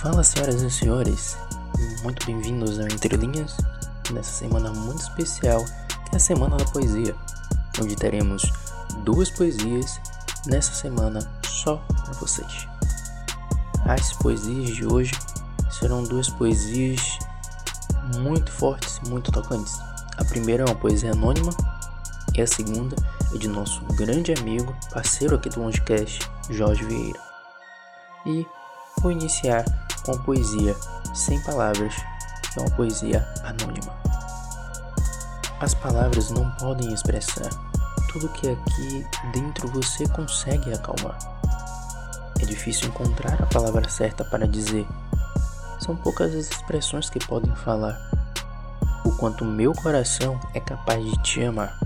Fala, 0.00 0.24
senhoras 0.24 0.62
e 0.62 0.70
senhores, 0.70 1.36
muito 2.02 2.24
bem-vindos 2.24 2.78
ao 2.78 2.86
Entre 2.86 3.14
Linhas, 3.18 3.54
nessa 4.10 4.32
semana 4.32 4.70
muito 4.70 5.02
especial, 5.02 5.62
que 5.62 6.14
é 6.14 6.16
a 6.16 6.18
Semana 6.18 6.56
da 6.56 6.64
Poesia, 6.64 7.14
onde 7.78 7.94
teremos 7.94 8.50
duas 9.04 9.28
poesias 9.28 10.00
nessa 10.46 10.72
semana 10.72 11.20
só 11.46 11.76
para 12.02 12.14
vocês. 12.14 12.66
As 13.84 14.14
poesias 14.14 14.74
de 14.74 14.86
hoje 14.86 15.12
serão 15.70 16.02
duas 16.02 16.30
poesias 16.30 17.18
muito 18.16 18.50
fortes, 18.50 18.98
muito 19.06 19.30
tocantes. 19.30 19.78
A 20.16 20.24
primeira 20.24 20.62
é 20.62 20.66
uma 20.66 20.76
poesia 20.76 21.12
anônima 21.12 21.52
e 22.34 22.40
a 22.40 22.46
segunda 22.46 22.96
é 23.34 23.36
de 23.36 23.48
nosso 23.48 23.84
grande 23.96 24.32
amigo, 24.32 24.74
parceiro 24.94 25.36
aqui 25.36 25.50
do 25.50 25.60
Longecast, 25.60 26.26
Jorge 26.48 26.86
Vieira. 26.86 27.20
E 28.24 28.46
vou 29.02 29.12
iniciar 29.12 29.64
com 30.04 30.16
poesia 30.18 30.76
Sem 31.14 31.40
Palavras, 31.42 31.94
é 32.56 32.60
uma 32.60 32.70
poesia 32.70 33.26
anônima. 33.44 33.92
As 35.60 35.74
palavras 35.74 36.30
não 36.30 36.50
podem 36.52 36.92
expressar 36.92 37.50
tudo 38.10 38.28
que 38.30 38.48
aqui 38.48 39.06
dentro 39.32 39.68
você 39.68 40.08
consegue 40.08 40.72
acalmar. 40.72 41.18
É 42.40 42.44
difícil 42.44 42.88
encontrar 42.88 43.40
a 43.42 43.46
palavra 43.46 43.88
certa 43.88 44.24
para 44.24 44.48
dizer. 44.48 44.86
São 45.78 45.94
poucas 45.94 46.34
as 46.34 46.50
expressões 46.50 47.08
que 47.08 47.24
podem 47.24 47.54
falar. 47.54 48.00
O 49.04 49.12
quanto 49.12 49.44
meu 49.44 49.72
coração 49.74 50.40
é 50.54 50.60
capaz 50.60 51.04
de 51.04 51.22
te 51.22 51.44
amar. 51.44 51.78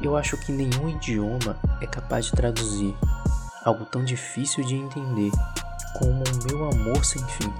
Eu 0.00 0.16
acho 0.16 0.36
que 0.36 0.52
nenhum 0.52 0.88
idioma 0.88 1.56
é 1.80 1.86
capaz 1.86 2.26
de 2.26 2.32
traduzir 2.32 2.94
algo 3.64 3.84
tão 3.84 4.04
difícil 4.04 4.64
de 4.64 4.74
entender 4.74 5.30
como 5.98 6.22
o 6.24 6.46
meu 6.46 6.68
amor 6.70 7.04
sem 7.04 7.22
fim. 7.24 7.52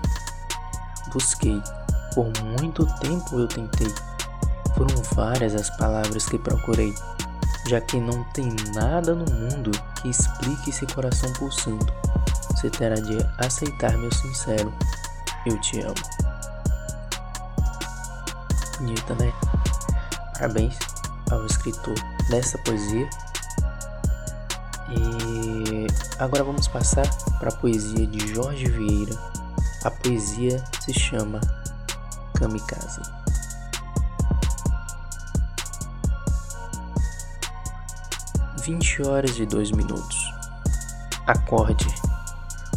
Busquei, 1.12 1.62
por 2.14 2.30
muito 2.58 2.86
tempo 3.00 3.38
eu 3.38 3.46
tentei. 3.46 3.92
Foram 4.74 5.02
várias 5.14 5.54
as 5.54 5.70
palavras 5.76 6.26
que 6.26 6.38
procurei, 6.38 6.94
já 7.68 7.80
que 7.80 8.00
não 8.00 8.24
tem 8.32 8.54
nada 8.74 9.14
no 9.14 9.24
mundo 9.30 9.70
que 10.00 10.08
explique 10.08 10.70
esse 10.70 10.86
coração 10.86 11.32
pulsando. 11.34 11.86
Você 12.50 12.70
terá 12.70 12.96
de 12.96 13.18
aceitar 13.38 13.96
meu 13.98 14.12
sincero. 14.12 14.72
Eu 15.46 15.60
te 15.60 15.80
amo. 15.80 15.94
Bonita, 18.78 19.14
né? 19.14 19.32
Parabéns 20.34 20.76
ao 21.30 21.44
escritor 21.46 21.94
dessa 22.28 22.58
poesia. 22.58 23.08
E 24.90 25.61
agora 26.18 26.44
vamos 26.44 26.68
passar 26.68 27.08
para 27.38 27.48
a 27.48 27.56
poesia 27.56 28.06
de 28.06 28.34
Jorge 28.34 28.68
Vieira. 28.68 29.14
A 29.84 29.90
poesia 29.90 30.62
se 30.80 30.92
chama 30.92 31.40
Kamikaze. 32.34 33.00
Vinte 38.62 39.02
horas 39.02 39.38
e 39.38 39.46
dois 39.46 39.72
minutos. 39.72 40.32
Acorde. 41.26 41.86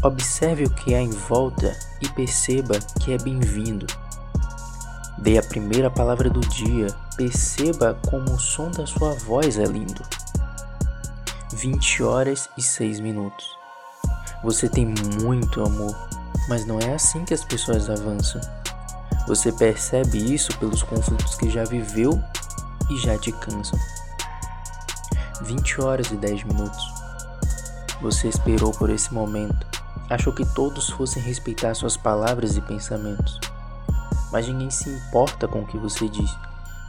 Observe 0.02 0.66
o 0.66 0.70
que 0.70 0.96
há 0.96 1.02
em 1.02 1.12
volta 1.12 1.78
e 2.02 2.10
perceba 2.10 2.80
que 3.00 3.14
é 3.14 3.18
bem-vindo. 3.18 3.86
Dê 5.18 5.38
a 5.38 5.44
primeira 5.44 5.90
palavra 5.90 6.30
do 6.30 6.42
dia, 6.42 6.88
perceba 7.16 7.98
como 8.08 8.34
o 8.34 8.40
som 8.40 8.70
da 8.72 8.86
sua 8.86 9.14
voz 9.14 9.58
é 9.58 9.66
lindo. 9.66 10.04
20 11.56 12.04
horas 12.04 12.50
e 12.58 12.62
6 12.62 13.00
minutos. 13.00 13.58
Você 14.44 14.70
tem 14.70 14.94
muito 15.22 15.64
amor, 15.64 15.96
mas 16.48 16.66
não 16.66 16.80
é 16.80 16.94
assim 16.94 17.26
que 17.26 17.34
as 17.34 17.44
pessoas 17.44 17.90
avançam. 17.90 18.40
Você 19.28 19.52
percebe 19.52 20.18
isso 20.18 20.56
pelos 20.60 20.84
conflitos 20.84 21.36
que 21.36 21.50
já 21.50 21.64
viveu 21.64 22.22
e 22.90 22.98
já 22.98 23.18
te 23.18 23.32
cansam. 23.32 23.80
20 25.42 25.82
horas 25.82 26.12
e 26.12 26.16
10 26.16 26.44
minutos. 26.44 26.94
Você 28.02 28.28
esperou 28.28 28.72
por 28.72 28.90
esse 28.90 29.14
momento, 29.14 29.66
achou 30.10 30.34
que 30.34 30.46
todos 30.54 30.90
fossem 30.90 31.24
respeitar 31.24 31.74
suas 31.74 31.98
palavras 31.98 32.56
e 32.56 32.62
pensamentos 32.62 33.40
mas 34.36 34.50
ninguém 34.50 34.70
se 34.70 34.90
importa 34.90 35.48
com 35.48 35.62
o 35.62 35.66
que 35.66 35.78
você 35.78 36.10
diz. 36.10 36.30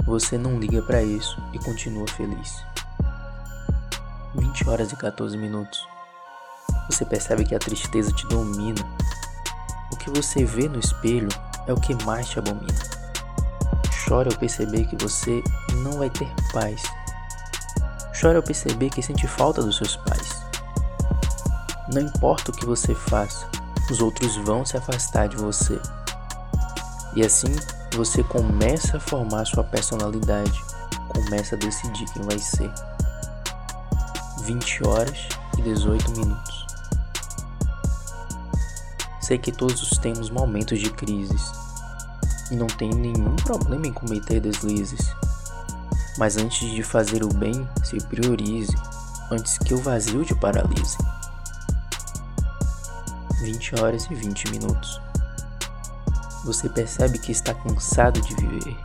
Você 0.05 0.37
não 0.37 0.59
liga 0.59 0.83
para 0.83 1.01
isso 1.01 1.41
e 1.53 1.61
continua 1.61 2.05
feliz. 2.09 2.65
20 4.37 4.69
horas 4.69 4.93
e 4.93 4.97
14 4.97 5.37
minutos. 5.37 5.87
Você 6.91 7.05
percebe 7.05 7.45
que 7.45 7.55
a 7.55 7.59
tristeza 7.59 8.13
te 8.13 8.27
domina. 8.27 8.81
O 9.93 9.97
que 9.97 10.11
você 10.11 10.45
vê 10.45 10.69
no 10.69 10.79
espelho 10.79 11.29
é 11.67 11.73
o 11.73 11.81
que 11.81 11.95
mais 12.05 12.29
te 12.29 12.39
abomina. 12.39 12.97
Chora 14.07 14.31
ao 14.31 14.39
perceber 14.39 14.87
que 14.87 14.97
você 14.97 15.43
não 15.83 15.99
vai 15.99 16.11
ter 16.11 16.29
paz. 16.53 16.83
Chora 18.19 18.39
ao 18.39 18.43
perceber 18.43 18.91
que 18.91 19.03
sente 19.03 19.27
falta 19.27 19.63
dos 19.63 19.77
seus 19.77 19.97
pais. 19.97 20.43
Não 21.93 22.03
importa 22.03 22.51
o 22.51 22.55
que 22.55 22.65
você 22.65 22.95
faça, 22.95 23.49
os 23.91 24.01
outros 24.01 24.37
vão 24.37 24.65
se 24.65 24.77
afastar 24.77 25.29
de 25.29 25.37
você. 25.37 25.81
E 27.15 27.25
assim 27.25 27.55
você 27.95 28.23
começa 28.23 28.97
a 28.97 29.01
formar 29.01 29.45
sua 29.47 29.65
personalidade, 29.65 30.63
começa 31.09 31.55
a 31.55 31.59
decidir 31.59 32.05
quem 32.13 32.23
vai 32.23 32.39
ser. 32.39 32.71
20 34.47 34.87
horas 34.87 35.29
e 35.59 35.63
18 35.63 36.11
minutos. 36.13 36.67
Sei 39.21 39.39
que 39.39 39.53
todos 39.53 39.91
temos 39.99 40.31
momentos 40.31 40.81
de 40.81 40.91
crises 40.91 41.53
e 42.51 42.57
não 42.57 42.67
tem 42.67 42.91
nenhum 42.91 43.37
problema 43.37 43.87
em 43.87 43.93
cometer 43.93 44.41
deslizes. 44.41 45.15
Mas 46.19 46.37
antes 46.37 46.71
de 46.71 46.83
fazer 46.83 47.23
o 47.23 47.29
bem, 47.29 47.69
se 47.85 47.99
priorize, 48.07 48.75
antes 49.31 49.59
que 49.59 49.75
o 49.75 49.79
vazio 49.79 50.25
te 50.25 50.35
paralise. 50.35 50.97
20 53.43 53.81
horas 53.81 54.07
e 54.11 54.15
20 54.15 54.51
minutos 54.51 55.07
você 56.47 56.69
percebe 56.69 57.19
que 57.19 57.33
está 57.33 57.53
cansado 57.53 58.21
de 58.21 58.35
viver. 58.37 58.77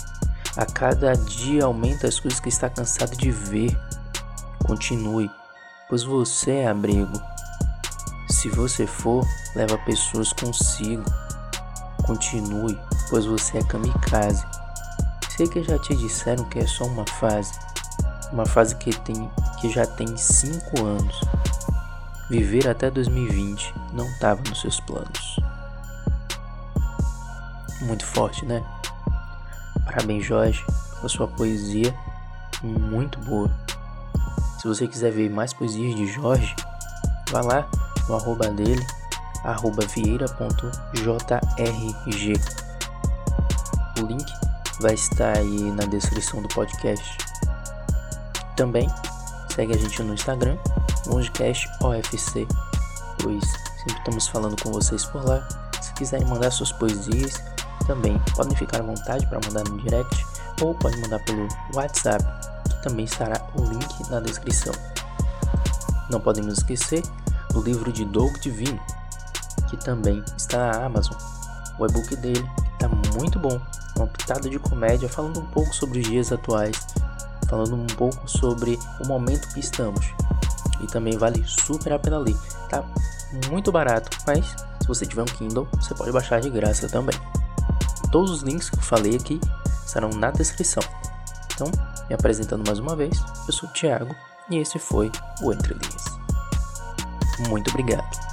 A 0.58 0.66
cada 0.66 1.14
dia 1.14 1.64
aumenta 1.64 2.08
as 2.08 2.20
coisas 2.20 2.40
que 2.40 2.50
está 2.50 2.70
cansado 2.70 3.16
de 3.16 3.32
ver. 3.32 3.78
Continue, 4.66 5.30
pois 5.92 6.04
você 6.04 6.52
é 6.52 6.68
abrigo. 6.70 7.22
Se 8.30 8.48
você 8.48 8.88
for, 8.88 9.28
leva 9.54 9.78
pessoas 9.80 10.32
consigo. 10.32 11.04
Continue, 12.06 12.80
pois 13.10 13.26
você 13.26 13.58
é 13.58 13.64
kamikaze. 13.64 14.46
Sei 15.36 15.50
que 15.50 15.62
já 15.62 15.78
te 15.78 15.94
disseram 15.94 16.46
que 16.46 16.60
é 16.60 16.66
só 16.66 16.86
uma 16.86 17.06
fase, 17.20 17.52
uma 18.32 18.46
fase 18.46 18.74
que 18.78 18.98
tem 19.02 19.30
que 19.60 19.70
já 19.70 19.86
tem 19.86 20.16
5 20.16 20.82
anos. 20.82 21.20
Viver 22.30 22.70
até 22.70 22.90
2020 22.90 23.76
não 23.92 24.06
estava 24.06 24.42
nos 24.48 24.62
seus 24.62 24.80
planos 24.80 25.36
muito 27.82 28.06
forte, 28.06 28.46
né? 28.46 28.64
Parabéns, 29.84 30.26
Jorge, 30.26 30.64
pela 30.96 31.10
sua 31.10 31.28
poesia 31.28 31.94
muito 32.64 33.20
boa. 33.20 33.52
Se 34.62 34.68
você 34.68 34.88
quiser 34.88 35.12
ver 35.12 35.28
mais 35.28 35.54
poesias 35.54 35.96
de 35.96 36.06
Jorge, 36.06 36.56
vá 37.32 37.42
lá 37.42 37.68
no 38.08 38.14
arroba 38.14 38.48
dele, 38.50 38.86
arroba 39.44 39.84
vieira.jrg. 39.88 40.72
O 43.98 44.06
link 44.06 44.34
vai 44.80 44.94
estar 44.94 45.36
aí 45.36 45.72
na 45.72 45.86
descrição 45.86 46.44
do 46.44 46.48
podcast. 46.50 47.18
Também 48.56 48.88
segue 49.56 49.74
a 49.74 49.78
gente 49.78 50.04
no 50.04 50.14
Instagram, 50.14 50.56
LongeCastOFC, 51.08 52.48
pois 53.24 53.44
sempre 53.80 53.98
estamos 53.98 54.28
falando 54.28 54.62
com 54.62 54.72
vocês 54.72 55.06
por 55.06 55.26
lá. 55.26 55.44
Se 55.82 55.92
quiserem 55.94 56.28
mandar 56.28 56.52
suas 56.52 56.72
poesias, 56.72 57.34
também 57.88 58.22
podem 58.36 58.56
ficar 58.56 58.82
à 58.82 58.84
vontade 58.84 59.26
para 59.26 59.40
mandar 59.44 59.64
no 59.68 59.80
direct 59.80 60.24
ou 60.62 60.76
pode 60.76 61.02
mandar 61.02 61.18
pelo 61.26 61.48
WhatsApp, 61.74 62.24
também 62.82 63.06
estará 63.06 63.48
o 63.56 63.64
link 63.64 64.10
na 64.10 64.20
descrição. 64.20 64.74
Não 66.10 66.20
podemos 66.20 66.58
esquecer 66.58 67.04
do 67.52 67.62
livro 67.62 67.92
de 67.92 68.06
Doug 68.06 68.38
Divino, 68.38 68.80
que 69.70 69.78
também 69.78 70.24
está 70.38 70.72
na 70.72 70.86
Amazon. 70.86 71.18
O 71.80 71.86
e-book 71.86 72.16
dele 72.18 72.46
está 72.74 72.88
muito 73.18 73.40
bom, 73.40 73.60
uma 73.96 74.08
pitada 74.08 74.50
de 74.50 74.60
comédia 74.60 75.08
falando 75.08 75.40
um 75.40 75.46
pouco 75.48 75.74
sobre 75.74 76.00
os 76.00 76.08
dias 76.08 76.32
atuais, 76.32 76.76
falando 77.48 77.76
um 77.76 77.88
pouco 77.88 78.28
sobre 78.28 78.78
o 79.04 79.08
momento 79.08 79.48
que 79.54 79.60
estamos. 79.60 80.14
E 80.82 80.88
também 80.88 81.18
vale 81.18 81.44
super 81.46 81.94
a 81.94 82.00
pena 82.00 82.18
ler. 82.18 82.38
Tá 82.70 82.84
muito 83.50 83.72
barato, 83.72 84.10
mas 84.26 84.46
se 84.82 84.88
você 84.88 85.06
tiver 85.06 85.22
um 85.22 85.26
Kindle, 85.26 85.68
você 85.74 85.94
pode 85.94 86.12
baixar 86.12 86.42
de 86.42 86.50
graça 86.50 86.90
também. 86.90 87.16
Todos 88.12 88.32
os 88.32 88.42
links 88.42 88.70
que 88.70 88.78
eu 88.78 88.82
falei 88.82 89.16
aqui 89.16 89.40
estarão 89.86 90.10
na 90.10 90.32
descrição. 90.32 90.84
Então, 91.54 91.72
me 92.12 92.16
apresentando 92.16 92.68
mais 92.68 92.78
uma 92.78 92.94
vez, 92.94 93.24
eu 93.48 93.54
sou 93.54 93.70
o 93.70 93.72
Thiago 93.72 94.14
e 94.50 94.58
esse 94.58 94.78
foi 94.78 95.10
o 95.42 95.54
Entre 95.54 95.74
Linhas. 95.74 96.04
Muito 97.48 97.70
obrigado. 97.70 98.31